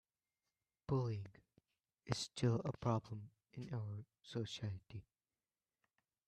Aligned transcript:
Bullying 0.87 1.27
is 2.07 2.17
still 2.17 2.59
a 2.65 2.71
problem 2.75 3.29
in 3.53 3.71
our 3.71 4.03
society. 4.23 5.03